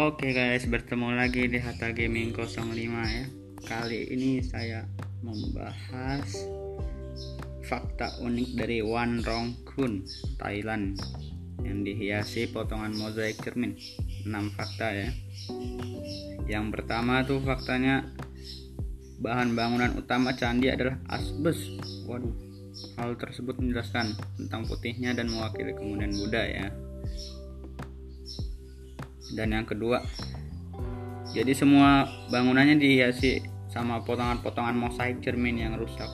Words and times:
Oke 0.00 0.32
guys, 0.32 0.64
bertemu 0.64 1.12
lagi 1.12 1.44
di 1.44 1.60
Hatta 1.60 1.92
Gaming 1.92 2.32
05 2.32 2.56
ya. 3.04 3.28
Kali 3.60 4.08
ini 4.08 4.40
saya 4.40 4.88
membahas 5.20 6.24
fakta 7.68 8.16
unik 8.24 8.56
dari 8.56 8.80
Wan 8.80 9.20
Rong 9.20 9.60
Kun, 9.68 10.00
Thailand 10.40 10.96
yang 11.60 11.84
dihiasi 11.84 12.48
potongan 12.48 12.96
mozaik 12.96 13.44
cermin. 13.44 13.76
6 14.24 14.56
fakta 14.56 14.88
ya. 14.88 15.12
Yang 16.48 16.80
pertama 16.80 17.20
tuh 17.28 17.44
faktanya 17.44 18.08
bahan 19.20 19.52
bangunan 19.52 20.00
utama 20.00 20.32
candi 20.32 20.72
adalah 20.72 20.96
asbes. 21.12 21.76
Waduh, 22.08 22.32
hal 22.96 23.20
tersebut 23.20 23.60
menjelaskan 23.60 24.16
tentang 24.40 24.64
putihnya 24.64 25.12
dan 25.12 25.28
mewakili 25.28 25.76
kemudian 25.76 26.16
Buddha 26.16 26.40
ya 26.48 26.72
dan 29.34 29.54
yang 29.54 29.66
kedua 29.66 30.02
jadi 31.30 31.54
semua 31.54 32.10
bangunannya 32.26 32.82
dihiasi 32.82 33.46
sama 33.70 34.02
potongan-potongan 34.02 34.74
mosaik 34.74 35.22
cermin 35.22 35.62
yang 35.62 35.78
rusak. 35.78 36.10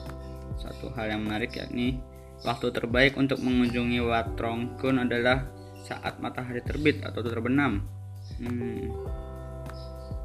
Satu 0.61 0.93
hal 0.93 1.09
yang 1.09 1.25
menarik 1.25 1.57
yakni 1.57 1.97
waktu 2.45 2.69
terbaik 2.69 3.17
untuk 3.17 3.41
mengunjungi 3.41 3.97
Wat 4.05 4.37
Kun 4.77 5.01
adalah 5.01 5.49
saat 5.81 6.21
matahari 6.21 6.61
terbit 6.61 7.01
atau 7.01 7.21
terbenam. 7.25 7.85
Hmm. 8.37 8.91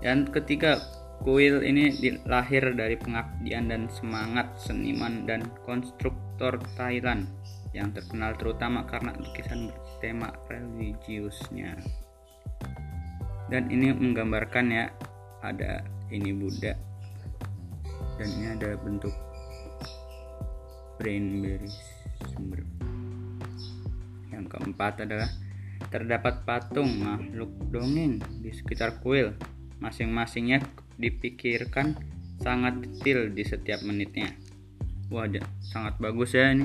dan 0.02 0.26
ketiga 0.26 0.82
kuil 1.22 1.62
ini 1.62 2.18
lahir 2.26 2.74
dari 2.74 2.98
pengabdian 2.98 3.70
dan 3.70 3.86
semangat 3.94 4.58
seniman 4.58 5.22
dan 5.22 5.46
konstruktor 5.62 6.58
Thailand 6.74 7.30
yang 7.70 7.94
terkenal 7.94 8.34
terutama 8.34 8.82
karena 8.90 9.14
lukisan 9.14 9.70
bertema 9.70 10.34
religiusnya 10.50 11.78
dan 13.52 13.68
ini 13.68 13.92
menggambarkan 13.92 14.66
ya 14.72 14.88
ada 15.44 15.84
ini 16.08 16.32
Buddha. 16.32 16.72
Dan 18.16 18.28
ini 18.40 18.46
ada 18.48 18.80
bentuk 18.80 19.12
rainberry 21.04 21.68
sumber. 22.32 22.64
Yang 24.32 24.56
keempat 24.56 25.04
adalah 25.04 25.28
terdapat 25.92 26.48
patung 26.48 26.88
makhluk 27.04 27.52
dongeng 27.68 28.24
di 28.40 28.56
sekitar 28.56 29.04
kuil. 29.04 29.36
Masing-masingnya 29.84 30.64
dipikirkan 30.96 31.92
sangat 32.40 32.80
detail 32.80 33.28
di 33.28 33.44
setiap 33.44 33.84
menitnya. 33.84 34.32
Wah 35.12 35.28
sangat 35.60 36.00
bagus 36.00 36.32
ya 36.32 36.56
ini. 36.56 36.64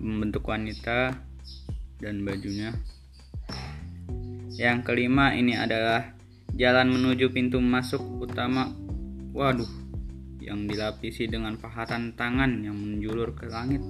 Membentuk 0.00 0.48
wanita 0.48 1.12
dan 2.00 2.24
bajunya 2.24 2.72
yang 4.60 4.84
kelima 4.84 5.32
ini 5.32 5.56
adalah 5.56 6.12
jalan 6.52 6.92
menuju 6.92 7.32
pintu 7.32 7.56
masuk 7.64 8.04
utama. 8.20 8.68
Waduh, 9.32 9.68
yang 10.44 10.68
dilapisi 10.68 11.24
dengan 11.24 11.56
pahatan 11.56 12.12
tangan 12.12 12.60
yang 12.60 12.76
menjulur 12.76 13.32
ke 13.32 13.48
langit. 13.48 13.80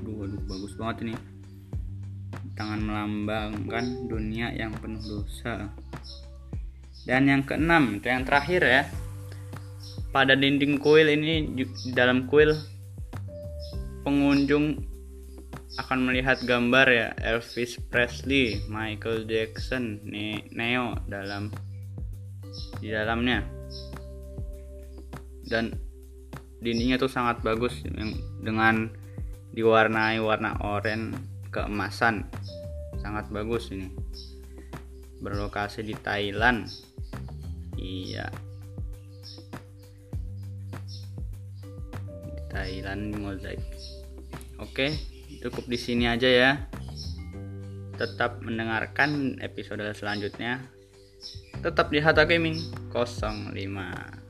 Aduh, 0.00 0.24
waduh, 0.24 0.40
bagus 0.48 0.72
banget 0.80 0.96
ini. 1.04 1.14
Tangan 2.56 2.80
melambangkan 2.80 4.08
dunia 4.08 4.48
yang 4.56 4.72
penuh 4.80 5.04
dosa. 5.04 5.68
Dan 7.04 7.28
yang 7.28 7.44
keenam, 7.44 8.00
itu 8.00 8.08
yang 8.08 8.24
terakhir 8.24 8.64
ya. 8.64 8.82
Pada 10.08 10.32
dinding 10.32 10.80
kuil 10.80 11.12
ini 11.12 11.52
dalam 11.92 12.24
kuil 12.32 12.56
pengunjung 14.08 14.93
akan 15.74 16.06
melihat 16.06 16.38
gambar 16.46 16.86
ya 16.86 17.08
Elvis 17.18 17.82
Presley, 17.90 18.62
Michael 18.70 19.26
Jackson, 19.26 19.98
Neo 20.54 20.94
dalam 21.10 21.50
di 22.78 22.94
dalamnya. 22.94 23.42
Dan 25.44 25.74
dindingnya 26.62 26.96
tuh 26.96 27.10
sangat 27.10 27.42
bagus 27.42 27.82
dengan 28.40 28.88
diwarnai 29.54 30.22
warna 30.22 30.54
oranye 30.62 31.14
keemasan. 31.50 32.26
Sangat 33.02 33.28
bagus 33.34 33.74
ini. 33.74 33.90
Berlokasi 35.20 35.82
di 35.82 35.94
Thailand. 35.98 36.70
Iya. 37.74 38.30
Di 42.30 42.42
Thailand 42.48 43.18
mozaik. 43.18 43.62
Oke. 44.62 45.13
Cukup 45.44 45.68
di 45.68 45.76
sini 45.76 46.08
aja 46.08 46.24
ya. 46.24 46.56
Tetap 48.00 48.40
mendengarkan 48.40 49.36
episode 49.44 49.84
selanjutnya. 49.92 50.64
Tetap 51.60 51.92
di 51.92 52.00
Hata 52.00 52.24
Gaming 52.24 52.56
05. 52.88 54.23